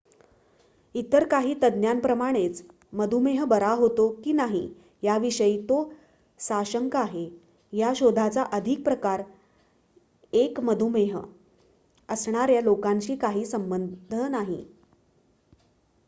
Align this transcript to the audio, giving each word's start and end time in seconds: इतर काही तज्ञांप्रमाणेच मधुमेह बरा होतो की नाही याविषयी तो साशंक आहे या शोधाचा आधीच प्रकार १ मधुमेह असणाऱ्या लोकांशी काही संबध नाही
इतर 0.95 1.23
काही 1.27 1.53
तज्ञांप्रमाणेच 1.63 2.61
मधुमेह 2.93 3.43
बरा 3.45 3.71
होतो 3.73 4.07
की 4.23 4.31
नाही 4.33 4.61
याविषयी 5.03 5.61
तो 5.63 5.77
साशंक 6.39 6.95
आहे 6.95 7.27
या 7.73 7.91
शोधाचा 7.95 8.43
आधीच 8.51 8.83
प्रकार 8.83 9.23
१ 10.33 10.59
मधुमेह 10.63 11.17
असणाऱ्या 12.09 12.61
लोकांशी 12.61 13.15
काही 13.17 13.45
संबध 13.45 14.13
नाही 14.31 14.63